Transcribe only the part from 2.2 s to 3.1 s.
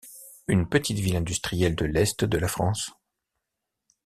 de la France.